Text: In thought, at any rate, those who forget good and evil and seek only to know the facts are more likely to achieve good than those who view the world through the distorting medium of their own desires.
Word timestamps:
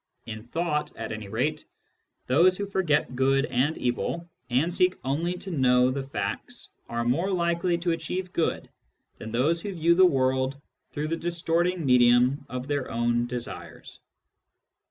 In 0.25 0.47
thought, 0.47 0.91
at 0.95 1.11
any 1.11 1.27
rate, 1.27 1.63
those 2.25 2.57
who 2.57 2.65
forget 2.65 3.15
good 3.15 3.45
and 3.45 3.77
evil 3.77 4.27
and 4.49 4.73
seek 4.73 4.95
only 5.03 5.37
to 5.37 5.51
know 5.51 5.91
the 5.91 6.01
facts 6.01 6.69
are 6.89 7.03
more 7.03 7.31
likely 7.31 7.77
to 7.77 7.91
achieve 7.91 8.33
good 8.33 8.67
than 9.19 9.31
those 9.31 9.61
who 9.61 9.71
view 9.75 9.93
the 9.93 10.03
world 10.07 10.59
through 10.91 11.09
the 11.09 11.15
distorting 11.17 11.85
medium 11.85 12.43
of 12.49 12.67
their 12.67 12.89
own 12.89 13.27
desires. 13.27 13.99